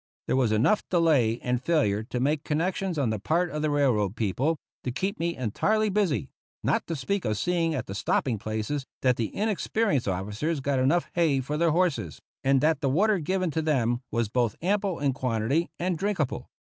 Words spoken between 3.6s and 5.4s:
the railroad people to keep me